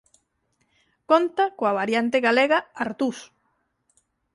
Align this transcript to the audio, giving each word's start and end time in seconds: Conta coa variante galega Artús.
Conta 1.11 1.45
coa 1.57 1.75
variante 1.79 2.17
galega 2.27 2.59
Artús. 2.85 3.17